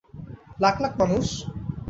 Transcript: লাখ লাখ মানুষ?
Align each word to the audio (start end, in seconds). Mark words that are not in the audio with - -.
লাখ 0.59 0.75
লাখ 0.83 0.93
মানুষ? 1.01 1.25